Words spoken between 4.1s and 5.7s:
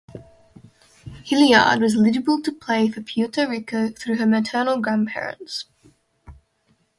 her maternal grandparents.